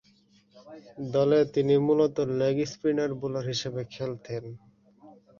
[1.13, 4.43] দলে তিনি মূলতঃ লেগ স্পিন বোলার হিসেবে খেলতেন।